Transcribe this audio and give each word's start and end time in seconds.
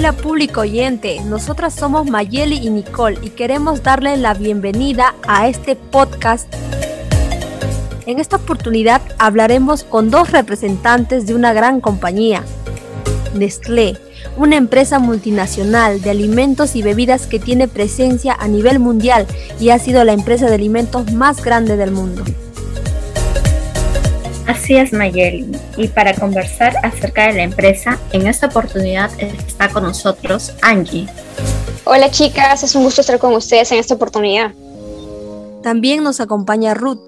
Hola 0.00 0.12
público 0.12 0.62
oyente, 0.62 1.20
nosotras 1.26 1.74
somos 1.74 2.08
Mayeli 2.08 2.56
y 2.56 2.70
Nicole 2.70 3.18
y 3.20 3.28
queremos 3.28 3.82
darle 3.82 4.16
la 4.16 4.32
bienvenida 4.32 5.14
a 5.28 5.46
este 5.46 5.76
podcast. 5.76 6.50
En 8.06 8.18
esta 8.18 8.36
oportunidad 8.36 9.02
hablaremos 9.18 9.84
con 9.84 10.10
dos 10.10 10.32
representantes 10.32 11.26
de 11.26 11.34
una 11.34 11.52
gran 11.52 11.82
compañía, 11.82 12.44
Nestlé, 13.34 13.98
una 14.38 14.56
empresa 14.56 15.00
multinacional 15.00 16.00
de 16.00 16.08
alimentos 16.08 16.76
y 16.76 16.82
bebidas 16.82 17.26
que 17.26 17.38
tiene 17.38 17.68
presencia 17.68 18.32
a 18.32 18.48
nivel 18.48 18.78
mundial 18.78 19.26
y 19.60 19.68
ha 19.68 19.78
sido 19.78 20.02
la 20.04 20.14
empresa 20.14 20.46
de 20.46 20.54
alimentos 20.54 21.12
más 21.12 21.44
grande 21.44 21.76
del 21.76 21.90
mundo. 21.90 22.24
Así 24.50 24.76
es, 24.76 24.92
Mayeli. 24.92 25.46
Y 25.76 25.86
para 25.86 26.12
conversar 26.12 26.74
acerca 26.82 27.28
de 27.28 27.34
la 27.34 27.42
empresa, 27.44 28.00
en 28.10 28.26
esta 28.26 28.48
oportunidad 28.48 29.08
está 29.20 29.68
con 29.68 29.84
nosotros 29.84 30.52
Angie. 30.60 31.06
Hola 31.84 32.10
chicas, 32.10 32.64
es 32.64 32.74
un 32.74 32.82
gusto 32.82 33.00
estar 33.00 33.20
con 33.20 33.32
ustedes 33.32 33.70
en 33.70 33.78
esta 33.78 33.94
oportunidad. 33.94 34.52
También 35.62 36.02
nos 36.02 36.18
acompaña 36.20 36.74
Ruth. 36.74 36.98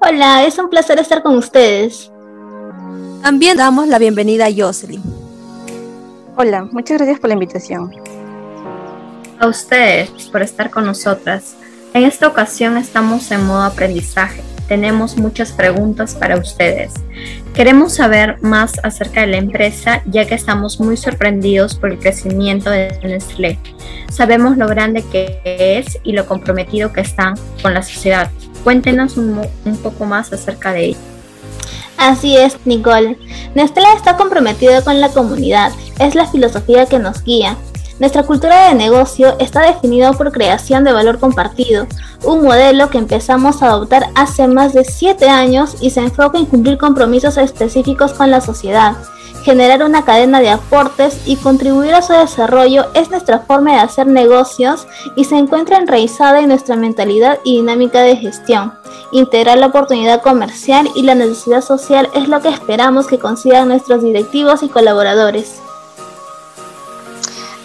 Hola, 0.00 0.44
es 0.44 0.58
un 0.58 0.68
placer 0.68 0.98
estar 0.98 1.22
con 1.22 1.38
ustedes. 1.38 2.12
También 3.22 3.56
damos 3.56 3.88
la 3.88 3.98
bienvenida 3.98 4.44
a 4.44 4.52
Jocelyn. 4.54 5.02
Hola, 6.36 6.68
muchas 6.70 6.98
gracias 6.98 7.18
por 7.18 7.28
la 7.28 7.34
invitación. 7.34 7.94
A 9.38 9.46
ustedes 9.46 10.10
por 10.30 10.42
estar 10.42 10.68
con 10.68 10.84
nosotras. 10.84 11.54
En 11.94 12.04
esta 12.04 12.28
ocasión 12.28 12.76
estamos 12.76 13.30
en 13.30 13.46
modo 13.46 13.62
aprendizaje. 13.62 14.51
Tenemos 14.68 15.16
muchas 15.16 15.52
preguntas 15.52 16.14
para 16.14 16.36
ustedes. 16.36 16.92
Queremos 17.54 17.94
saber 17.94 18.40
más 18.42 18.72
acerca 18.82 19.20
de 19.20 19.26
la 19.26 19.36
empresa 19.36 20.02
ya 20.06 20.26
que 20.26 20.34
estamos 20.34 20.80
muy 20.80 20.96
sorprendidos 20.96 21.74
por 21.74 21.92
el 21.92 21.98
crecimiento 21.98 22.70
de 22.70 22.98
Nestlé. 23.02 23.58
Sabemos 24.10 24.56
lo 24.56 24.66
grande 24.68 25.04
que 25.10 25.40
es 25.44 25.98
y 26.02 26.12
lo 26.12 26.26
comprometido 26.26 26.92
que 26.92 27.02
están 27.02 27.34
con 27.60 27.74
la 27.74 27.82
sociedad. 27.82 28.30
Cuéntenos 28.64 29.16
un, 29.16 29.40
un 29.64 29.76
poco 29.78 30.06
más 30.06 30.32
acerca 30.32 30.72
de 30.72 30.84
ello. 30.86 30.98
Así 31.98 32.36
es, 32.36 32.56
Nicole. 32.64 33.18
Nestlé 33.54 33.84
está 33.94 34.16
comprometido 34.16 34.82
con 34.82 35.00
la 35.00 35.10
comunidad. 35.10 35.72
Es 35.98 36.14
la 36.14 36.26
filosofía 36.26 36.86
que 36.86 36.98
nos 36.98 37.22
guía. 37.22 37.56
Nuestra 37.98 38.22
cultura 38.24 38.68
de 38.68 38.74
negocio 38.74 39.36
está 39.38 39.62
definida 39.62 40.12
por 40.12 40.32
creación 40.32 40.84
de 40.84 40.92
valor 40.92 41.18
compartido, 41.18 41.86
un 42.24 42.42
modelo 42.42 42.88
que 42.90 42.98
empezamos 42.98 43.62
a 43.62 43.66
adoptar 43.66 44.08
hace 44.14 44.48
más 44.48 44.72
de 44.72 44.84
7 44.84 45.28
años 45.28 45.76
y 45.80 45.90
se 45.90 46.00
enfoca 46.00 46.38
en 46.38 46.46
cumplir 46.46 46.78
compromisos 46.78 47.36
específicos 47.36 48.12
con 48.12 48.30
la 48.30 48.40
sociedad. 48.40 48.96
Generar 49.44 49.82
una 49.82 50.04
cadena 50.04 50.40
de 50.40 50.50
aportes 50.50 51.20
y 51.26 51.34
contribuir 51.36 51.94
a 51.94 52.02
su 52.02 52.12
desarrollo 52.12 52.86
es 52.94 53.10
nuestra 53.10 53.40
forma 53.40 53.72
de 53.72 53.80
hacer 53.80 54.06
negocios 54.06 54.86
y 55.16 55.24
se 55.24 55.36
encuentra 55.36 55.78
enraizada 55.78 56.40
en 56.40 56.48
nuestra 56.48 56.76
mentalidad 56.76 57.38
y 57.44 57.56
dinámica 57.56 58.02
de 58.02 58.16
gestión. 58.16 58.72
Integrar 59.10 59.58
la 59.58 59.66
oportunidad 59.66 60.22
comercial 60.22 60.88
y 60.94 61.02
la 61.02 61.16
necesidad 61.16 61.60
social 61.60 62.08
es 62.14 62.28
lo 62.28 62.40
que 62.40 62.50
esperamos 62.50 63.08
que 63.08 63.18
consigan 63.18 63.68
nuestros 63.68 64.02
directivos 64.02 64.62
y 64.62 64.68
colaboradores. 64.68 65.60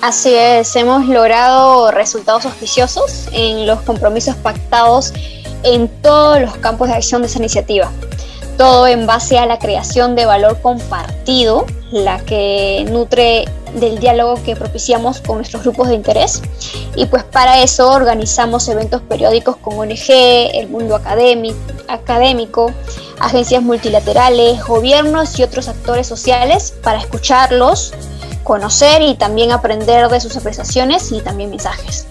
Así 0.02 0.34
es, 0.34 0.76
hemos 0.76 1.08
logrado 1.08 1.90
resultados 1.90 2.46
auspiciosos 2.46 3.28
en 3.32 3.66
los 3.66 3.82
compromisos 3.82 4.36
pactados 4.36 5.12
en 5.64 5.88
todos 6.02 6.40
los 6.40 6.56
campos 6.58 6.90
de 6.90 6.94
acción 6.94 7.24
de 7.24 7.28
esa 7.28 7.40
iniciativa. 7.40 7.92
Todo 8.58 8.86
en 8.86 9.08
base 9.08 9.40
a 9.40 9.48
la 9.48 9.58
creación 9.58 10.16
de 10.16 10.28
valor 10.28 10.62
compartido, 10.62 11.66
la 11.92 12.20
que 12.20 12.86
nutre 12.92 13.46
del 13.74 14.00
diálogo 14.00 14.42
que 14.44 14.56
propiciamos 14.56 15.20
con 15.22 15.38
nuestros 15.38 15.64
grupos 15.64 15.90
de 15.90 15.96
interés. 15.96 16.44
Y 16.96 17.08
pues 17.08 17.24
para 17.24 17.64
eso 17.64 17.90
organizamos 17.90 18.68
eventos 18.70 19.02
periódicos 19.02 19.58
con 19.58 19.80
ONG, 19.80 20.10
el 20.10 20.70
mundo 20.70 20.96
académico, 21.88 22.72
agencias 23.20 23.64
multilaterales, 23.64 24.64
gobiernos 24.64 25.40
y 25.40 25.44
otros 25.44 25.68
actores 25.68 26.06
sociales 26.06 26.74
para 26.84 27.00
escucharlos, 27.00 27.94
conocer 28.48 29.02
y 29.02 29.16
también 29.16 29.52
aprender 29.52 30.08
de 30.08 30.22
sus 30.22 30.38
apreciaciones 30.38 31.12
y 31.12 31.20
también 31.20 31.50
mensajes. 31.50 32.08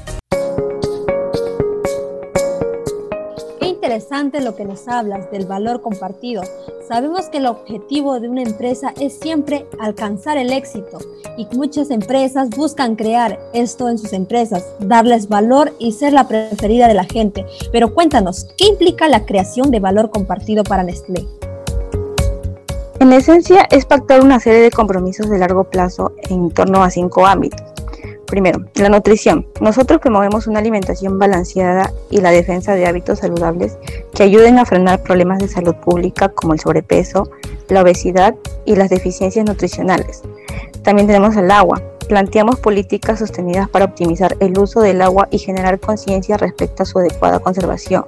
interesante 3.87 4.43
lo 4.43 4.57
que 4.57 4.65
nos 4.65 4.89
hablas 4.89 5.31
del 5.31 5.47
valor 5.47 5.81
compartido. 5.81 6.43
Sabemos 6.89 7.29
que 7.31 7.39
el 7.39 7.47
objetivo 7.47 8.21
de 8.21 8.29
una 8.29 8.43
empresa 8.43 8.93
es 9.01 9.19
siempre 9.19 9.65
alcanzar 9.81 10.37
el 10.37 10.53
éxito 10.53 10.99
y 11.39 11.47
muchas 11.57 11.91
empresas 11.91 12.51
buscan 12.51 12.97
crear 12.97 13.39
esto 13.55 13.89
en 13.89 13.97
sus 13.97 14.13
empresas, 14.13 14.67
darles 14.81 15.29
valor 15.29 15.73
y 15.79 15.93
ser 15.93 16.13
la 16.13 16.27
preferida 16.29 16.89
de 16.89 16.95
la 16.95 17.05
gente. 17.05 17.47
Pero 17.73 17.95
cuéntanos, 17.95 18.49
¿qué 18.59 18.67
implica 18.67 19.09
la 19.09 19.25
creación 19.25 19.71
de 19.71 19.81
valor 19.81 20.11
compartido 20.11 20.65
para 20.65 20.83
Nestlé? 20.83 21.25
En 23.07 23.13
esencia 23.13 23.69
es 23.71 23.85
pactar 23.85 24.21
una 24.21 24.41
serie 24.41 24.59
de 24.59 24.73
compromisos 24.73 25.31
de 25.31 25.39
largo 25.39 25.63
plazo 25.63 26.13
en 26.29 26.51
torno 26.51 26.83
a 26.83 26.91
cinco 26.91 27.25
ámbitos 27.25 27.63
Primero, 28.27 28.65
la 28.75 28.89
nutrición. 28.89 29.47
Nosotros 29.61 30.01
promovemos 30.01 30.49
una 30.49 30.59
alimentación 30.59 31.17
balanceada 31.17 31.93
y 32.11 32.21
la 32.21 32.33
defensa 32.33 32.75
de 32.75 32.85
hábitos 32.85 33.21
saludables 33.21 33.79
que 34.13 34.25
ayuden 34.25 34.59
a 34.59 34.65
frenar 34.65 35.05
problemas 35.05 35.39
de 35.39 35.47
salud 35.47 35.77
pública 35.77 36.31
como 36.31 36.55
el 36.55 36.59
sobrepeso, 36.59 37.31
la 37.69 37.83
obesidad 37.83 38.35
y 38.65 38.75
las 38.75 38.91
deficiencias 38.91 39.47
nutricionales. 39.47 40.23
También 40.83 41.07
tenemos 41.07 41.37
el 41.37 41.53
agua. 41.53 41.81
Planteamos 42.09 42.59
políticas 42.59 43.21
sostenidas 43.21 43.69
para 43.69 43.85
optimizar 43.85 44.37
el 44.41 44.59
uso 44.59 44.81
del 44.81 45.01
agua 45.01 45.29
y 45.31 45.39
generar 45.39 45.79
conciencia 45.79 46.37
respecto 46.39 46.83
a 46.83 46.87
su 46.87 46.99
adecuada 46.99 47.39
conservación. 47.39 48.05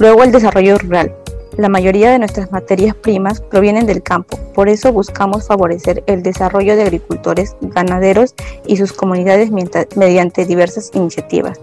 Luego 0.00 0.24
el 0.24 0.32
desarrollo 0.32 0.76
rural. 0.76 1.14
La 1.58 1.68
mayoría 1.68 2.12
de 2.12 2.20
nuestras 2.20 2.52
materias 2.52 2.94
primas 2.94 3.40
provienen 3.40 3.84
del 3.84 4.00
campo, 4.00 4.38
por 4.54 4.68
eso 4.68 4.92
buscamos 4.92 5.48
favorecer 5.48 6.04
el 6.06 6.22
desarrollo 6.22 6.76
de 6.76 6.82
agricultores, 6.82 7.56
ganaderos 7.60 8.36
y 8.64 8.76
sus 8.76 8.92
comunidades 8.92 9.50
mediante 9.96 10.46
diversas 10.46 10.92
iniciativas. 10.94 11.60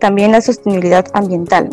También 0.00 0.32
la 0.32 0.42
sostenibilidad 0.42 1.06
ambiental. 1.14 1.70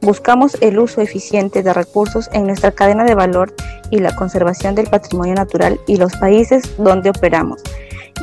Buscamos 0.00 0.56
el 0.62 0.78
uso 0.78 1.02
eficiente 1.02 1.62
de 1.62 1.74
recursos 1.74 2.30
en 2.32 2.46
nuestra 2.46 2.72
cadena 2.72 3.04
de 3.04 3.14
valor 3.14 3.54
y 3.90 3.98
la 3.98 4.16
conservación 4.16 4.74
del 4.74 4.88
patrimonio 4.88 5.34
natural 5.34 5.78
y 5.86 5.96
los 5.96 6.16
países 6.16 6.62
donde 6.78 7.10
operamos. 7.10 7.60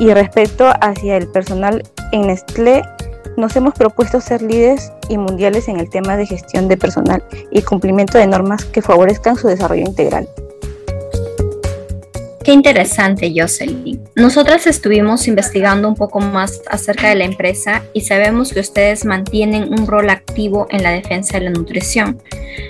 Y 0.00 0.12
respecto 0.12 0.66
hacia 0.80 1.16
el 1.16 1.28
personal 1.28 1.84
en 2.10 2.22
Nestlé, 2.22 2.82
nos 3.36 3.56
hemos 3.56 3.74
propuesto 3.74 4.20
ser 4.20 4.42
líderes 4.42 4.92
y 5.08 5.18
mundiales 5.18 5.68
en 5.68 5.78
el 5.78 5.90
tema 5.90 6.16
de 6.16 6.26
gestión 6.26 6.68
de 6.68 6.76
personal 6.76 7.22
y 7.50 7.62
cumplimiento 7.62 8.18
de 8.18 8.26
normas 8.26 8.64
que 8.64 8.82
favorezcan 8.82 9.36
su 9.36 9.48
desarrollo 9.48 9.82
integral. 9.82 10.28
Qué 12.42 12.52
interesante, 12.52 13.32
Jocelyn. 13.36 14.02
Nosotras 14.16 14.66
estuvimos 14.66 15.28
investigando 15.28 15.86
un 15.88 15.94
poco 15.94 16.20
más 16.20 16.62
acerca 16.70 17.10
de 17.10 17.14
la 17.14 17.24
empresa 17.24 17.82
y 17.92 18.00
sabemos 18.00 18.52
que 18.52 18.60
ustedes 18.60 19.04
mantienen 19.04 19.72
un 19.72 19.86
rol 19.86 20.08
activo 20.08 20.66
en 20.70 20.82
la 20.82 20.90
defensa 20.90 21.38
de 21.38 21.44
la 21.44 21.50
nutrición, 21.50 22.18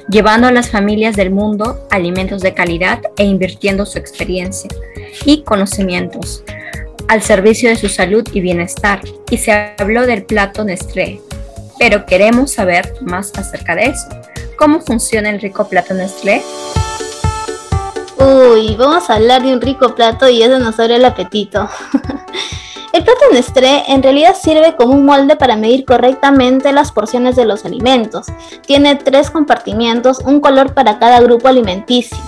llevando 0.09 0.49
a 0.49 0.53
las 0.53 0.71
familias 0.71 1.15
del 1.15 1.31
mundo 1.31 1.87
alimentos 1.91 2.43
de 2.43 2.53
calidad 2.53 3.01
e 3.17 3.25
invirtiendo 3.25 3.87
su 3.87 3.99
experiencia 3.99 4.71
y 5.25 5.45
conocimientos 5.45 6.43
al 7.11 7.23
servicio 7.23 7.69
de 7.69 7.75
su 7.75 7.89
salud 7.89 8.23
y 8.33 8.41
bienestar, 8.41 9.01
y 9.33 9.37
se 9.37 9.75
habló 9.77 10.07
del 10.07 10.23
plato 10.23 10.63
Nestlé. 10.63 11.21
Pero 11.77 12.07
queremos 12.07 12.53
saber 12.53 12.95
más 13.01 13.33
acerca 13.37 13.75
de 13.75 13.87
eso. 13.87 14.07
¿Cómo 14.57 14.81
funciona 14.81 15.29
el 15.29 15.41
rico 15.41 15.69
plato 15.69 15.93
Nestlé? 15.93 16.41
Uy, 18.17 18.77
vamos 18.77 19.11
a 19.11 19.17
hablar 19.17 19.43
de 19.43 19.53
un 19.53 19.61
rico 19.61 19.93
plato 19.97 20.29
y 20.29 20.41
eso 20.41 20.61
nos 20.61 20.79
abre 20.79 20.97
el 20.97 21.05
apetito. 21.05 21.69
el 22.93 23.03
plato 23.03 23.21
Nestlé 23.33 23.83
en 23.89 24.05
realidad 24.05 24.37
sirve 24.41 24.77
como 24.77 24.93
un 24.93 25.05
molde 25.05 25.35
para 25.35 25.57
medir 25.57 25.85
correctamente 25.85 26.73
las 26.73 26.93
porciones 26.93 27.35
de 27.35 27.45
los 27.45 27.65
alimentos. 27.65 28.29
Tiene 28.65 28.95
tres 28.95 29.33
compartimientos, 29.33 30.21
un 30.21 30.39
color 30.39 30.75
para 30.75 31.01
cada 31.01 31.21
grupo 31.21 31.49
alimenticio. 31.49 32.19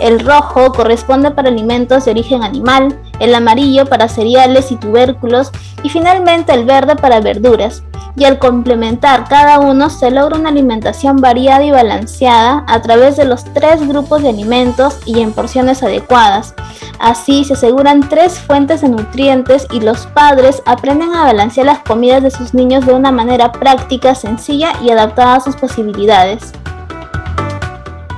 El 0.00 0.20
rojo 0.20 0.70
corresponde 0.72 1.30
para 1.30 1.48
alimentos 1.48 2.04
de 2.04 2.10
origen 2.10 2.44
animal, 2.44 2.94
el 3.20 3.34
amarillo 3.34 3.86
para 3.86 4.08
cereales 4.08 4.70
y 4.70 4.76
tubérculos 4.76 5.50
y 5.82 5.88
finalmente 5.88 6.52
el 6.52 6.64
verde 6.64 6.96
para 6.96 7.20
verduras. 7.20 7.82
Y 8.16 8.24
al 8.24 8.38
complementar 8.40 9.28
cada 9.28 9.60
uno 9.60 9.90
se 9.90 10.10
logra 10.10 10.36
una 10.36 10.48
alimentación 10.48 11.18
variada 11.18 11.62
y 11.64 11.70
balanceada 11.70 12.64
a 12.66 12.82
través 12.82 13.16
de 13.16 13.24
los 13.24 13.44
tres 13.54 13.86
grupos 13.86 14.22
de 14.22 14.30
alimentos 14.30 14.98
y 15.06 15.20
en 15.20 15.32
porciones 15.32 15.84
adecuadas. 15.84 16.54
Así 16.98 17.44
se 17.44 17.52
aseguran 17.52 18.08
tres 18.08 18.38
fuentes 18.40 18.80
de 18.80 18.88
nutrientes 18.88 19.68
y 19.70 19.80
los 19.80 20.06
padres 20.08 20.62
aprenden 20.66 21.14
a 21.14 21.24
balancear 21.24 21.66
las 21.66 21.78
comidas 21.80 22.24
de 22.24 22.32
sus 22.32 22.54
niños 22.54 22.86
de 22.86 22.92
una 22.92 23.12
manera 23.12 23.52
práctica, 23.52 24.16
sencilla 24.16 24.72
y 24.82 24.90
adaptada 24.90 25.36
a 25.36 25.40
sus 25.40 25.54
posibilidades. 25.54 26.52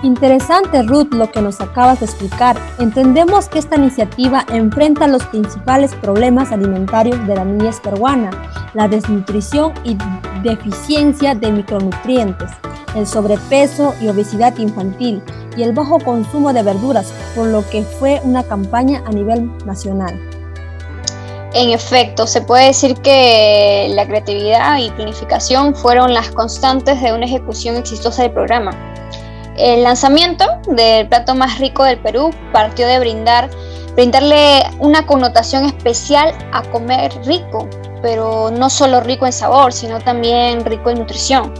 Interesante, 0.02 0.82
Ruth, 0.82 1.12
lo 1.12 1.30
que 1.30 1.42
nos 1.42 1.60
acabas 1.60 2.00
de 2.00 2.06
explicar. 2.06 2.56
Entendemos 2.78 3.50
que 3.50 3.58
esta 3.58 3.76
iniciativa 3.76 4.46
enfrenta 4.50 5.06
los 5.06 5.22
principales 5.26 5.94
problemas 5.94 6.52
alimentarios 6.52 7.26
de 7.26 7.34
la 7.34 7.44
niñez 7.44 7.80
peruana, 7.80 8.30
la 8.72 8.88
desnutrición 8.88 9.74
y 9.84 9.98
deficiencia 10.42 11.34
de 11.34 11.52
micronutrientes, 11.52 12.50
el 12.96 13.06
sobrepeso 13.06 13.94
y 14.00 14.08
obesidad 14.08 14.56
infantil 14.56 15.22
y 15.54 15.64
el 15.64 15.72
bajo 15.74 15.98
consumo 15.98 16.54
de 16.54 16.62
verduras, 16.62 17.12
por 17.36 17.48
lo 17.48 17.68
que 17.68 17.82
fue 17.82 18.22
una 18.24 18.42
campaña 18.42 19.02
a 19.06 19.10
nivel 19.10 19.50
nacional. 19.66 20.18
En 21.52 21.70
efecto, 21.70 22.26
se 22.26 22.40
puede 22.40 22.68
decir 22.68 22.94
que 23.02 23.88
la 23.90 24.06
creatividad 24.06 24.78
y 24.78 24.90
planificación 24.92 25.74
fueron 25.74 26.14
las 26.14 26.30
constantes 26.30 27.02
de 27.02 27.12
una 27.12 27.26
ejecución 27.26 27.76
exitosa 27.76 28.22
del 28.22 28.32
programa. 28.32 28.70
El 29.60 29.82
lanzamiento 29.82 30.46
del 30.68 31.06
plato 31.06 31.34
más 31.34 31.58
rico 31.58 31.84
del 31.84 31.98
Perú 31.98 32.30
partió 32.50 32.86
de 32.86 32.98
brindar, 32.98 33.50
brindarle 33.94 34.62
una 34.78 35.04
connotación 35.04 35.66
especial 35.66 36.32
a 36.52 36.62
comer 36.62 37.12
rico, 37.26 37.68
pero 38.00 38.50
no 38.50 38.70
solo 38.70 39.02
rico 39.02 39.26
en 39.26 39.34
sabor, 39.34 39.74
sino 39.74 40.00
también 40.00 40.64
rico 40.64 40.88
en 40.88 41.00
nutrición. 41.00 41.52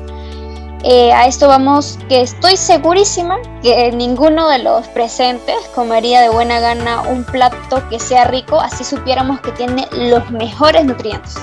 Eh, 0.82 1.12
a 1.12 1.26
esto 1.26 1.46
vamos, 1.46 1.98
que 2.08 2.22
estoy 2.22 2.56
segurísima 2.56 3.36
que 3.62 3.92
ninguno 3.92 4.48
de 4.48 4.60
los 4.60 4.88
presentes 4.88 5.56
comería 5.74 6.22
de 6.22 6.30
buena 6.30 6.58
gana 6.58 7.02
un 7.02 7.22
plato 7.24 7.86
que 7.90 8.00
sea 8.00 8.24
rico, 8.24 8.58
así 8.58 8.82
supiéramos 8.82 9.40
que 9.40 9.52
tiene 9.52 9.86
los 9.92 10.30
mejores 10.30 10.86
nutrientes. 10.86 11.34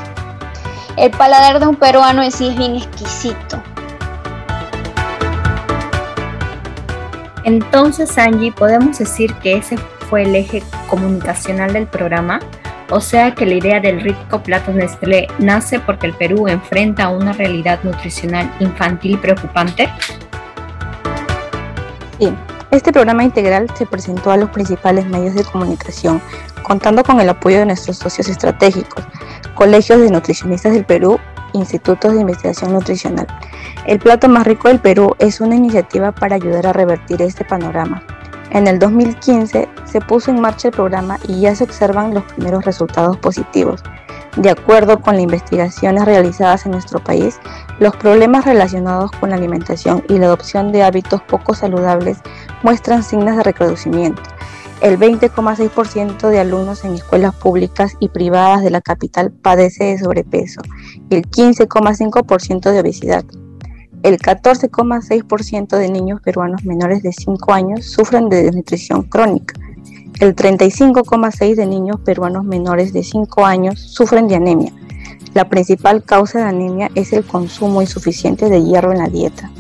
El 0.96 1.12
paladar 1.12 1.60
de 1.60 1.68
un 1.68 1.76
peruano 1.76 2.24
en 2.24 2.32
sí 2.32 2.48
es 2.48 2.58
bien 2.58 2.78
exquisito. 2.78 3.62
Entonces, 7.48 8.18
Angie, 8.18 8.52
podemos 8.52 9.00
decir 9.00 9.34
que 9.36 9.56
ese 9.56 9.78
fue 10.10 10.24
el 10.24 10.36
eje 10.36 10.62
comunicacional 10.90 11.72
del 11.72 11.88
programa. 11.88 12.42
O 12.90 13.00
sea 13.00 13.34
que 13.34 13.46
la 13.46 13.54
idea 13.54 13.80
del 13.80 14.02
rico 14.02 14.44
plato 14.44 14.74
Nestlé 14.74 15.30
nace 15.40 15.80
porque 15.80 16.08
el 16.08 16.14
Perú 16.14 16.50
enfrenta 16.50 17.08
una 17.08 17.32
realidad 17.32 17.80
nutricional 17.84 18.54
infantil 18.60 19.18
preocupante. 19.20 19.90
Sí, 22.20 22.34
este 22.72 22.92
programa 22.92 23.24
integral 23.24 23.68
se 23.78 23.86
presentó 23.86 24.32
a 24.32 24.36
los 24.36 24.50
principales 24.50 25.06
medios 25.06 25.34
de 25.34 25.46
comunicación, 25.46 26.22
contando 26.64 27.02
con 27.02 27.22
el 27.22 27.30
apoyo 27.30 27.60
de 27.60 27.68
nuestros 27.68 27.96
socios 27.96 28.28
estratégicos, 28.28 29.06
colegios 29.56 30.02
de 30.02 30.12
nutricionistas 30.12 30.74
del 30.74 30.84
Perú, 30.84 31.18
institutos 31.54 32.14
de 32.14 32.22
investigación 32.22 32.74
nutricional. 32.74 33.28
El 33.86 34.00
plato 34.00 34.28
más 34.30 34.46
rico 34.46 34.68
del 34.68 34.80
Perú 34.80 35.16
es 35.20 35.42
una 35.42 35.56
iniciativa 35.56 36.12
para 36.12 36.36
ayudar 36.36 36.68
a 36.68 36.74
revertir 36.74 37.22
este 37.22 37.46
panorama 37.46 38.04
en 38.52 38.68
el 38.68 38.80
2015 38.80 39.68
se 39.86 40.02
puso 40.02 40.32
en 40.32 40.40
marcha 40.40 40.70
el 40.70 40.74
programa 40.74 41.20
y 41.28 41.42
ya 41.42 41.56
se 41.56 41.66
observan 41.66 42.14
los 42.14 42.24
primeros 42.24 42.64
resultados 42.64 43.18
positivos. 43.18 43.84
De 44.38 44.50
acuerdo 44.50 45.02
con 45.02 45.16
las 45.16 45.24
investigaciones 45.24 46.06
realizadas 46.06 46.66
en 46.66 46.72
nuestro 46.72 47.04
país, 47.04 47.40
los 47.80 47.96
problemas 47.96 48.46
relacionados 48.46 49.12
con 49.12 49.32
la 49.32 49.36
alimentación 49.36 50.04
y 50.08 50.18
la 50.18 50.28
adopción 50.28 50.72
de 50.72 50.84
hábitos 50.84 51.22
poco 51.24 51.56
saludables 51.56 52.20
muestran 52.64 53.04
signos 53.04 53.36
de 53.36 53.44
recrudecimiento. 53.44 54.22
El 54.80 55.00
20,6% 55.00 56.30
de 56.30 56.40
alumnos 56.40 56.86
en 56.86 56.94
escuelas 56.94 57.34
públicas 57.34 57.96
y 58.00 58.10
privadas 58.10 58.62
de 58.62 58.70
la 58.70 58.80
capital 58.80 59.32
padece 59.32 59.86
de 59.86 59.98
sobrepeso 59.98 60.62
el 61.10 61.24
15,5% 61.24 62.72
de 62.72 62.80
obesidad. 62.80 63.26
El 64.04 64.20
14,6% 64.20 65.78
de 65.78 65.90
niños 65.90 66.22
peruanos 66.22 66.64
menores 66.64 67.04
de 67.04 67.12
5 67.12 67.54
años 67.54 67.86
sufren 67.86 68.30
de 68.30 68.44
desnutrición 68.44 69.04
crónica. 69.04 69.60
El 70.20 70.36
35,6% 70.36 71.56
de 71.56 71.66
niños 71.66 72.00
peruanos 72.02 72.44
menores 72.44 72.94
de 72.94 73.04
5 73.04 73.46
años 73.46 73.80
sufren 73.80 74.28
de 74.28 74.36
anemia. 74.36 74.72
La 75.34 75.50
principal 75.50 76.04
causa 76.04 76.40
de 76.40 76.46
anemia 76.46 76.90
es 76.96 77.14
el 77.14 77.24
consumo 77.24 77.82
insuficiente 77.82 78.50
de 78.50 78.64
hierro 78.64 78.92
en 78.92 79.00
la 79.00 79.08
dieta. 79.08 79.52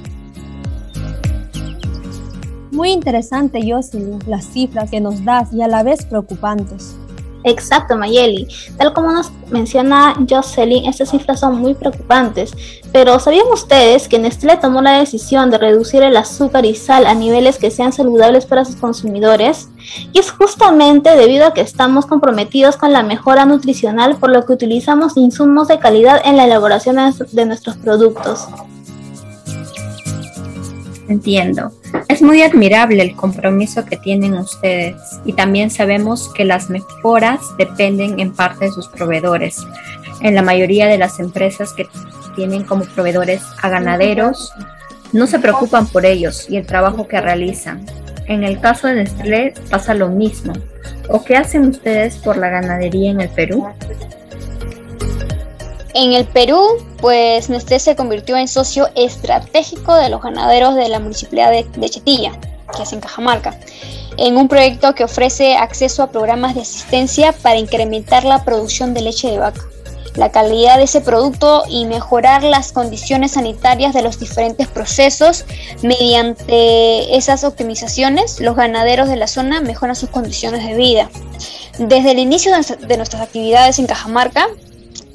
Muy 2.71 2.91
interesante, 2.91 3.59
Jocelyn, 3.67 4.19
las 4.27 4.45
cifras 4.45 4.91
que 4.91 4.99
nos 4.99 5.23
das 5.25 5.51
y 5.51 5.61
a 5.61 5.67
la 5.67 5.83
vez 5.83 6.05
preocupantes. 6.05 6.95
Exacto, 7.47 7.95
Mayeli. 7.95 8.45
Tal 8.77 8.91
como 8.91 9.09
nos 9.11 9.31
menciona 9.49 10.15
Jocelyn, 10.29 10.85
estas 10.85 11.11
cifras 11.11 11.39
son 11.39 11.59
muy 11.59 11.73
preocupantes. 11.73 12.51
Pero 12.91 13.19
¿sabían 13.19 13.47
ustedes 13.53 14.09
que 14.09 14.19
Nestlé 14.19 14.57
tomó 14.57 14.81
la 14.81 14.99
decisión 14.99 15.49
de 15.49 15.57
reducir 15.57 16.03
el 16.03 16.17
azúcar 16.17 16.65
y 16.65 16.75
sal 16.75 17.05
a 17.05 17.13
niveles 17.13 17.57
que 17.57 17.71
sean 17.71 17.93
saludables 17.93 18.45
para 18.45 18.65
sus 18.65 18.75
consumidores? 18.75 19.69
Y 20.11 20.19
es 20.19 20.29
justamente 20.29 21.15
debido 21.15 21.47
a 21.47 21.53
que 21.53 21.61
estamos 21.61 22.05
comprometidos 22.05 22.75
con 22.75 22.91
la 22.91 23.01
mejora 23.01 23.45
nutricional, 23.45 24.17
por 24.17 24.29
lo 24.29 24.45
que 24.45 24.51
utilizamos 24.51 25.15
insumos 25.15 25.69
de 25.69 25.79
calidad 25.79 26.21
en 26.25 26.35
la 26.35 26.45
elaboración 26.45 26.97
de 27.31 27.45
nuestros 27.45 27.77
productos. 27.77 28.47
Entiendo. 31.07 31.71
Es 32.09 32.21
muy 32.21 32.41
admirable 32.41 33.01
el 33.01 33.15
compromiso 33.15 33.85
que 33.85 33.97
tienen 33.97 34.33
ustedes 34.33 34.95
y 35.25 35.33
también 35.33 35.69
sabemos 35.69 36.31
que 36.33 36.43
las 36.43 36.69
mejoras 36.69 37.39
dependen 37.57 38.19
en 38.19 38.33
parte 38.33 38.65
de 38.65 38.71
sus 38.71 38.87
proveedores. 38.87 39.65
En 40.21 40.35
la 40.35 40.41
mayoría 40.41 40.87
de 40.87 40.97
las 40.97 41.19
empresas 41.19 41.73
que 41.73 41.87
tienen 42.35 42.63
como 42.63 42.83
proveedores 42.85 43.41
a 43.61 43.69
ganaderos, 43.69 44.51
no 45.13 45.27
se 45.27 45.39
preocupan 45.39 45.87
por 45.87 46.05
ellos 46.05 46.49
y 46.49 46.57
el 46.57 46.65
trabajo 46.65 47.07
que 47.07 47.21
realizan. 47.21 47.85
En 48.27 48.43
el 48.43 48.59
caso 48.59 48.87
de 48.87 48.95
Nestlé 48.95 49.53
pasa 49.69 49.93
lo 49.93 50.09
mismo. 50.09 50.53
¿O 51.09 51.23
qué 51.23 51.37
hacen 51.37 51.67
ustedes 51.67 52.17
por 52.17 52.37
la 52.37 52.49
ganadería 52.49 53.11
en 53.11 53.21
el 53.21 53.29
Perú? 53.29 53.67
En 55.99 56.13
el 56.13 56.25
Perú, 56.25 56.61
pues 57.01 57.49
Nestlé 57.49 57.79
se 57.79 57.95
convirtió 57.95 58.37
en 58.37 58.47
socio 58.47 58.87
estratégico 58.93 59.95
de 59.95 60.09
los 60.09 60.21
ganaderos 60.21 60.75
de 60.75 60.89
la 60.89 60.99
municipalidad 60.99 61.49
de, 61.49 61.89
Chetilla, 61.89 62.33
que 62.75 62.83
es 62.83 62.93
en 62.93 62.99
Cajamarca, 62.99 63.57
en 64.15 64.37
un 64.37 64.47
proyecto 64.47 64.93
que 64.93 65.03
ofrece 65.03 65.57
acceso 65.57 66.03
a 66.03 66.11
programas 66.11 66.53
de 66.53 66.61
asistencia 66.61 67.31
para 67.31 67.57
incrementar 67.57 68.25
la 68.25 68.45
producción 68.45 68.93
de 68.93 69.01
leche 69.01 69.31
de 69.31 69.39
vaca, 69.39 69.61
la 70.13 70.31
calidad 70.31 70.77
de 70.77 70.83
ese 70.83 71.01
producto 71.01 71.63
y 71.67 71.85
mejorar 71.85 72.43
las 72.43 72.71
condiciones 72.73 73.31
sanitarias 73.31 73.95
de 73.95 74.03
los 74.03 74.19
diferentes 74.19 74.67
procesos. 74.67 75.45
Mediante 75.81 77.17
esas 77.17 77.43
optimizaciones, 77.43 78.39
los 78.39 78.55
ganaderos 78.55 79.09
de 79.09 79.15
la 79.15 79.25
zona 79.25 79.61
mejoran 79.61 79.95
sus 79.95 80.11
condiciones 80.11 80.63
de 80.63 80.75
vida. 80.75 81.09
Desde 81.79 82.11
el 82.11 82.19
inicio 82.19 82.51
de 82.51 82.97
nuestras 82.97 83.23
actividades 83.23 83.79
en 83.79 83.87
Cajamarca, 83.87 84.47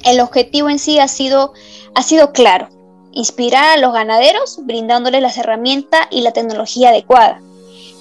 el 0.03 0.19
objetivo 0.19 0.69
en 0.69 0.79
sí 0.79 0.99
ha 0.99 1.07
sido, 1.07 1.53
ha 1.95 2.03
sido 2.03 2.31
claro, 2.31 2.69
inspirar 3.11 3.77
a 3.77 3.81
los 3.81 3.93
ganaderos 3.93 4.59
brindándoles 4.63 5.21
las 5.21 5.37
herramientas 5.37 6.07
y 6.11 6.21
la 6.21 6.31
tecnología 6.31 6.89
adecuada. 6.89 7.41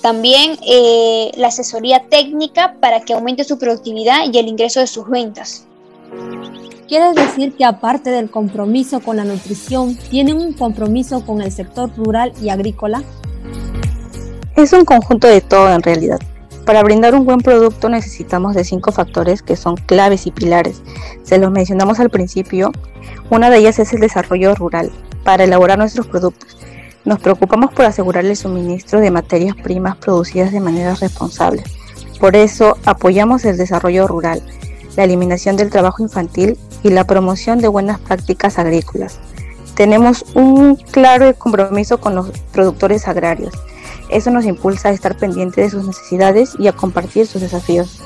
También 0.02 0.58
eh, 0.66 1.30
la 1.36 1.48
asesoría 1.48 2.08
técnica 2.08 2.76
para 2.80 3.00
que 3.00 3.12
aumente 3.12 3.44
su 3.44 3.58
productividad 3.58 4.24
y 4.32 4.36
el 4.38 4.48
ingreso 4.48 4.80
de 4.80 4.88
sus 4.88 5.08
ventas. 5.08 5.66
¿Quieres 6.88 7.14
decir 7.14 7.54
que 7.54 7.64
aparte 7.64 8.10
del 8.10 8.30
compromiso 8.30 9.00
con 9.00 9.16
la 9.16 9.24
nutrición, 9.24 9.96
tienen 10.10 10.38
un 10.38 10.52
compromiso 10.52 11.24
con 11.24 11.40
el 11.40 11.52
sector 11.52 11.90
rural 11.96 12.32
y 12.42 12.48
agrícola? 12.48 13.02
Es 14.56 14.72
un 14.72 14.84
conjunto 14.84 15.28
de 15.28 15.40
todo 15.40 15.72
en 15.72 15.82
realidad. 15.82 16.18
Para 16.64 16.84
brindar 16.84 17.14
un 17.16 17.24
buen 17.24 17.40
producto 17.40 17.88
necesitamos 17.88 18.54
de 18.54 18.62
cinco 18.62 18.92
factores 18.92 19.42
que 19.42 19.56
son 19.56 19.76
claves 19.76 20.26
y 20.26 20.30
pilares. 20.30 20.80
Se 21.24 21.38
los 21.38 21.50
mencionamos 21.50 21.98
al 21.98 22.08
principio. 22.08 22.70
Una 23.30 23.50
de 23.50 23.58
ellas 23.58 23.80
es 23.80 23.92
el 23.92 24.00
desarrollo 24.00 24.54
rural. 24.54 24.92
Para 25.24 25.44
elaborar 25.44 25.78
nuestros 25.78 26.06
productos, 26.06 26.56
nos 27.04 27.18
preocupamos 27.18 27.72
por 27.72 27.84
asegurar 27.84 28.24
el 28.24 28.36
suministro 28.36 29.00
de 29.00 29.10
materias 29.10 29.56
primas 29.56 29.96
producidas 29.96 30.52
de 30.52 30.60
manera 30.60 30.94
responsable. 30.94 31.64
Por 32.20 32.36
eso 32.36 32.76
apoyamos 32.84 33.44
el 33.44 33.56
desarrollo 33.56 34.06
rural, 34.06 34.40
la 34.96 35.02
eliminación 35.02 35.56
del 35.56 35.70
trabajo 35.70 36.04
infantil 36.04 36.56
y 36.84 36.90
la 36.90 37.04
promoción 37.04 37.58
de 37.58 37.68
buenas 37.68 37.98
prácticas 37.98 38.58
agrícolas. 38.60 39.18
Tenemos 39.74 40.24
un 40.34 40.76
claro 40.76 41.34
compromiso 41.34 41.98
con 41.98 42.14
los 42.14 42.30
productores 42.52 43.08
agrarios 43.08 43.52
eso 44.12 44.30
nos 44.30 44.44
impulsa 44.44 44.88
a 44.88 44.92
estar 44.92 45.16
pendiente 45.16 45.60
de 45.60 45.70
sus 45.70 45.86
necesidades 45.86 46.54
y 46.58 46.68
a 46.68 46.72
compartir 46.72 47.26
sus 47.26 47.40
desafíos. 47.40 48.00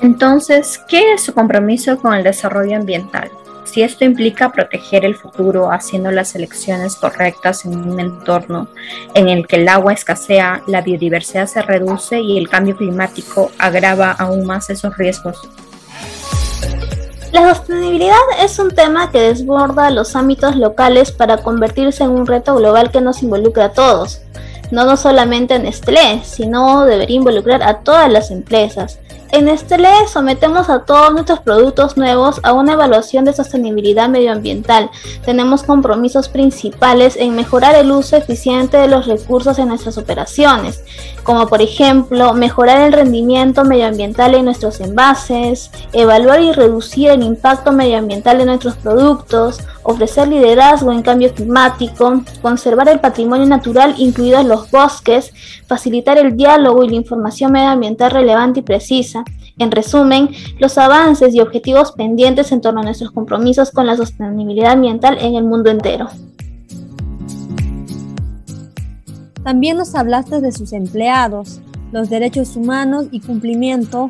Entonces, 0.00 0.80
¿qué 0.88 1.14
es 1.14 1.22
su 1.22 1.32
compromiso 1.32 1.98
con 1.98 2.14
el 2.14 2.24
desarrollo 2.24 2.76
ambiental? 2.76 3.30
Si 3.64 3.82
esto 3.82 4.04
implica 4.04 4.52
proteger 4.52 5.04
el 5.04 5.16
futuro 5.16 5.72
haciendo 5.72 6.10
las 6.10 6.34
elecciones 6.34 6.96
correctas 6.96 7.64
en 7.64 7.90
un 7.90 7.98
entorno 7.98 8.68
en 9.14 9.28
el 9.28 9.46
que 9.46 9.56
el 9.56 9.68
agua 9.68 9.92
escasea, 9.92 10.62
la 10.66 10.82
biodiversidad 10.82 11.46
se 11.46 11.62
reduce 11.62 12.20
y 12.20 12.38
el 12.38 12.48
cambio 12.48 12.76
climático 12.76 13.50
agrava 13.58 14.12
aún 14.12 14.44
más 14.46 14.70
esos 14.70 14.96
riesgos. 14.96 15.48
La 17.34 17.52
sostenibilidad 17.52 18.14
es 18.40 18.60
un 18.60 18.70
tema 18.70 19.10
que 19.10 19.18
desborda 19.18 19.90
los 19.90 20.14
ámbitos 20.14 20.54
locales 20.54 21.10
para 21.10 21.38
convertirse 21.38 22.04
en 22.04 22.10
un 22.10 22.28
reto 22.28 22.54
global 22.54 22.92
que 22.92 23.00
nos 23.00 23.24
involucra 23.24 23.64
a 23.64 23.72
todos. 23.72 24.20
No, 24.70 24.84
no 24.84 24.96
solamente 24.96 25.54
a 25.54 25.58
Nestlé, 25.58 26.22
sino 26.22 26.84
debería 26.84 27.16
involucrar 27.16 27.64
a 27.64 27.80
todas 27.80 28.08
las 28.08 28.30
empresas. 28.30 29.00
En 29.34 29.46
Nestlé 29.46 29.88
sometemos 30.06 30.70
a 30.70 30.84
todos 30.84 31.12
nuestros 31.12 31.40
productos 31.40 31.96
nuevos 31.96 32.38
a 32.44 32.52
una 32.52 32.74
evaluación 32.74 33.24
de 33.24 33.32
sostenibilidad 33.32 34.08
medioambiental. 34.08 34.92
Tenemos 35.24 35.64
compromisos 35.64 36.28
principales 36.28 37.16
en 37.16 37.34
mejorar 37.34 37.74
el 37.74 37.90
uso 37.90 38.16
eficiente 38.16 38.76
de 38.76 38.86
los 38.86 39.08
recursos 39.08 39.58
en 39.58 39.66
nuestras 39.66 39.98
operaciones, 39.98 40.84
como 41.24 41.48
por 41.48 41.62
ejemplo 41.62 42.32
mejorar 42.34 42.82
el 42.82 42.92
rendimiento 42.92 43.64
medioambiental 43.64 44.36
en 44.36 44.44
nuestros 44.44 44.78
envases, 44.78 45.68
evaluar 45.92 46.40
y 46.40 46.52
reducir 46.52 47.10
el 47.10 47.24
impacto 47.24 47.72
medioambiental 47.72 48.38
de 48.38 48.44
nuestros 48.44 48.76
productos, 48.76 49.58
ofrecer 49.84 50.28
liderazgo 50.28 50.90
en 50.90 51.02
cambio 51.02 51.32
climático, 51.32 52.22
conservar 52.42 52.88
el 52.88 53.00
patrimonio 53.00 53.46
natural 53.46 53.94
incluidos 53.98 54.44
los 54.44 54.70
bosques, 54.70 55.32
facilitar 55.66 56.18
el 56.18 56.36
diálogo 56.36 56.82
y 56.82 56.88
la 56.88 56.96
información 56.96 57.52
medioambiental 57.52 58.10
relevante 58.10 58.60
y 58.60 58.62
precisa. 58.64 59.24
En 59.58 59.70
resumen, 59.70 60.30
los 60.58 60.76
avances 60.78 61.32
y 61.34 61.40
objetivos 61.40 61.92
pendientes 61.92 62.50
en 62.50 62.60
torno 62.60 62.80
a 62.80 62.84
nuestros 62.84 63.12
compromisos 63.12 63.70
con 63.70 63.86
la 63.86 63.96
sostenibilidad 63.96 64.72
ambiental 64.72 65.16
en 65.20 65.36
el 65.36 65.44
mundo 65.44 65.70
entero. 65.70 66.08
También 69.44 69.76
nos 69.76 69.94
hablaste 69.94 70.40
de 70.40 70.50
sus 70.52 70.72
empleados, 70.72 71.60
los 71.92 72.08
derechos 72.08 72.56
humanos 72.56 73.06
y 73.12 73.20
cumplimiento 73.20 74.08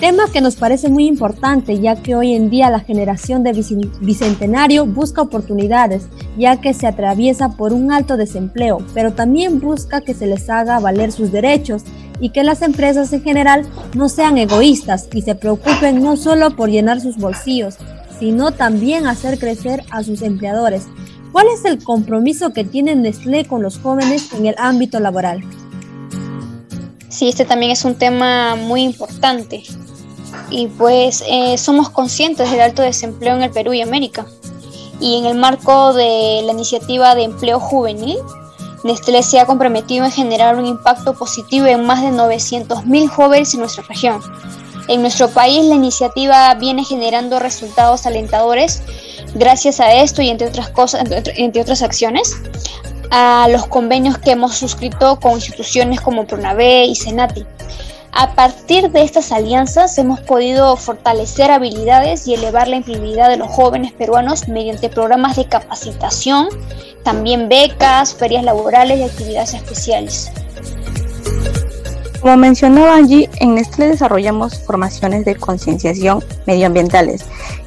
Tema 0.00 0.32
que 0.32 0.40
nos 0.40 0.56
parece 0.56 0.88
muy 0.88 1.06
importante 1.06 1.78
ya 1.78 1.94
que 1.94 2.16
hoy 2.16 2.32
en 2.32 2.48
día 2.48 2.70
la 2.70 2.80
generación 2.80 3.42
de 3.42 3.52
bicentenario 4.00 4.86
busca 4.86 5.20
oportunidades 5.20 6.08
ya 6.38 6.58
que 6.58 6.72
se 6.72 6.86
atraviesa 6.86 7.50
por 7.50 7.74
un 7.74 7.92
alto 7.92 8.16
desempleo, 8.16 8.78
pero 8.94 9.12
también 9.12 9.60
busca 9.60 10.00
que 10.00 10.14
se 10.14 10.26
les 10.26 10.48
haga 10.48 10.80
valer 10.80 11.12
sus 11.12 11.30
derechos 11.30 11.82
y 12.18 12.30
que 12.30 12.44
las 12.44 12.62
empresas 12.62 13.12
en 13.12 13.22
general 13.22 13.66
no 13.94 14.08
sean 14.08 14.38
egoístas 14.38 15.06
y 15.12 15.20
se 15.20 15.34
preocupen 15.34 16.02
no 16.02 16.16
solo 16.16 16.56
por 16.56 16.70
llenar 16.70 17.02
sus 17.02 17.18
bolsillos, 17.18 17.76
sino 18.18 18.52
también 18.52 19.06
hacer 19.06 19.38
crecer 19.38 19.84
a 19.90 20.02
sus 20.02 20.22
empleadores. 20.22 20.86
¿Cuál 21.30 21.48
es 21.52 21.66
el 21.66 21.84
compromiso 21.84 22.54
que 22.54 22.64
tiene 22.64 22.94
Nestlé 22.94 23.44
con 23.44 23.62
los 23.62 23.78
jóvenes 23.78 24.32
en 24.32 24.46
el 24.46 24.54
ámbito 24.56 24.98
laboral? 24.98 25.42
Sí, 27.10 27.28
este 27.28 27.44
también 27.44 27.72
es 27.72 27.84
un 27.84 27.96
tema 27.96 28.56
muy 28.56 28.80
importante 28.80 29.62
y 30.50 30.66
pues 30.66 31.22
eh, 31.28 31.56
somos 31.56 31.90
conscientes 31.90 32.50
del 32.50 32.60
alto 32.60 32.82
desempleo 32.82 33.36
en 33.36 33.42
el 33.42 33.50
Perú 33.50 33.72
y 33.72 33.80
América. 33.80 34.26
Y 35.00 35.18
en 35.18 35.26
el 35.26 35.36
marco 35.36 35.94
de 35.94 36.42
la 36.44 36.52
iniciativa 36.52 37.14
de 37.14 37.24
empleo 37.24 37.58
juvenil, 37.58 38.18
Nestlé 38.84 39.22
se 39.22 39.40
ha 39.40 39.46
comprometido 39.46 40.04
en 40.04 40.10
generar 40.10 40.56
un 40.56 40.66
impacto 40.66 41.14
positivo 41.14 41.66
en 41.66 41.84
más 41.84 42.02
de 42.02 42.08
900.000 42.08 43.08
jóvenes 43.08 43.54
en 43.54 43.60
nuestra 43.60 43.84
región. 43.84 44.20
En 44.88 45.02
nuestro 45.02 45.28
país 45.28 45.64
la 45.66 45.74
iniciativa 45.74 46.52
viene 46.54 46.84
generando 46.84 47.38
resultados 47.38 48.06
alentadores 48.06 48.82
gracias 49.34 49.80
a 49.80 49.92
esto 49.94 50.22
y 50.22 50.30
entre 50.30 50.48
otras 50.48 50.70
cosas, 50.70 51.04
entre 51.36 51.62
otras 51.62 51.82
acciones, 51.82 52.36
a 53.10 53.48
los 53.50 53.66
convenios 53.66 54.18
que 54.18 54.32
hemos 54.32 54.56
suscrito 54.56 55.20
con 55.20 55.32
instituciones 55.32 56.00
como 56.00 56.26
Pronave 56.26 56.84
y 56.86 56.94
Senati. 56.94 57.44
A 58.12 58.34
partir 58.34 58.90
de 58.90 59.02
estas 59.02 59.30
alianzas 59.30 59.96
hemos 59.96 60.20
podido 60.20 60.76
fortalecer 60.76 61.50
habilidades 61.50 62.26
y 62.26 62.34
elevar 62.34 62.66
la 62.66 62.76
empleabilidad 62.76 63.28
de 63.28 63.36
los 63.36 63.48
jóvenes 63.48 63.92
peruanos 63.92 64.48
mediante 64.48 64.88
programas 64.88 65.36
de 65.36 65.46
capacitación, 65.46 66.48
también 67.04 67.48
becas, 67.48 68.14
ferias 68.14 68.42
laborales 68.42 68.98
y 68.98 69.04
actividades 69.04 69.54
especiales. 69.54 70.32
Como 72.20 72.36
mencionó 72.36 72.84
Angie, 72.92 73.30
en 73.40 73.54
Nestlé 73.54 73.86
desarrollamos 73.86 74.58
formaciones 74.58 75.24
de 75.24 75.36
concienciación 75.36 76.22
medioambientales 76.46 77.24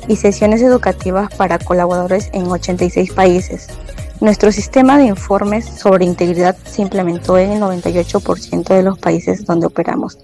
y 0.08 0.18
sesiones 0.18 0.62
educativas 0.62 1.34
para 1.36 1.58
colaboradores 1.58 2.30
en 2.34 2.46
86 2.48 3.14
países. 3.14 3.68
Nuestro 4.24 4.54
sistema 4.54 4.98
de 4.98 5.04
informes 5.04 5.66
sobre 5.66 6.06
integridad 6.06 6.56
se 6.64 6.82
implementó 6.82 7.38
en 7.38 7.52
el 7.52 7.62
98% 7.62 8.74
de 8.74 8.82
los 8.82 8.98
países 8.98 9.44
donde 9.44 9.68
operamos. 9.68 10.18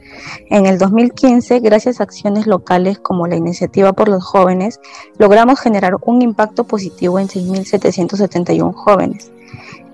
En 0.49 0.67
el 0.67 0.77
2015, 0.77 1.59
gracias 1.59 1.99
a 1.99 2.03
acciones 2.03 2.47
locales 2.47 2.97
como 2.97 3.27
la 3.27 3.35
Iniciativa 3.35 3.91
por 3.91 4.07
los 4.07 4.23
Jóvenes, 4.23 4.79
logramos 5.17 5.59
generar 5.59 5.97
un 6.05 6.21
impacto 6.21 6.63
positivo 6.63 7.19
en 7.19 7.27
6.771 7.27 8.73
jóvenes. 8.73 9.33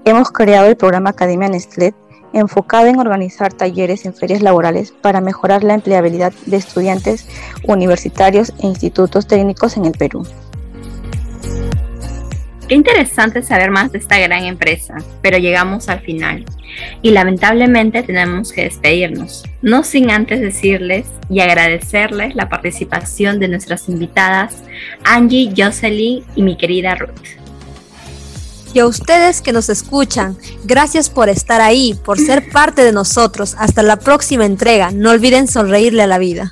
Hemos 0.06 0.30
creado 0.30 0.68
el 0.68 0.78
programa 0.78 1.10
Academia 1.10 1.50
Nestlé 1.50 1.96
enfocado 2.32 2.86
en 2.86 3.00
organizar 3.00 3.54
talleres 3.54 4.06
en 4.06 4.14
ferias 4.14 4.44
laborales 4.44 4.92
para 5.02 5.20
mejorar 5.20 5.64
la 5.64 5.74
empleabilidad 5.74 6.32
de 6.46 6.58
estudiantes 6.58 7.26
universitarios 7.68 8.54
e 8.60 8.68
institutos 8.68 9.26
técnicos 9.26 9.78
en 9.78 9.86
el 9.86 9.94
Perú. 9.94 10.28
Qué 12.68 12.74
interesante 12.74 13.44
saber 13.44 13.70
más 13.70 13.92
de 13.92 14.00
esta 14.00 14.18
gran 14.18 14.44
empresa, 14.46 14.96
pero 15.22 15.38
llegamos 15.38 15.88
al 15.88 16.00
final 16.00 16.46
y 17.04 17.12
lamentablemente 17.12 18.02
tenemos 18.02 18.52
que 18.52 18.64
despedirnos, 18.64 19.44
no 19.62 19.84
sin 19.84 20.10
antes 20.10 20.42
decirles 20.42 21.06
y 21.30 21.42
agradecerles 21.42 22.36
la 22.36 22.50
participación 22.50 23.40
de 23.40 23.50
nuestras 23.50 23.88
invitadas 23.88 24.64
Angie, 25.04 25.54
Jocelyn 25.56 26.24
y 26.36 26.42
mi 26.42 26.58
querida 26.58 26.96
Ruth. 26.96 27.46
Y 28.74 28.80
a 28.80 28.88
ustedes 28.88 29.42
que 29.42 29.54
nos 29.54 29.70
escuchan, 29.70 30.36
gracias 30.64 31.10
por 31.10 31.30
estar 31.30 31.62
ahí, 31.62 31.98
por 32.04 32.20
ser 32.20 32.50
parte 32.50 32.84
de 32.84 32.92
nosotros. 32.92 33.56
Hasta 33.58 33.84
la 33.84 33.96
próxima 33.96 34.46
entrega. 34.46 34.92
No 34.92 35.12
olviden 35.12 35.48
sonreírle 35.48 36.04
a 36.04 36.08
la 36.08 36.18
vida. 36.18 36.52